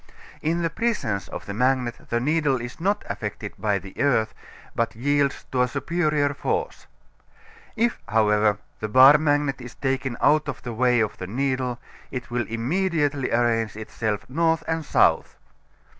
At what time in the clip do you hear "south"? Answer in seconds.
14.83-15.37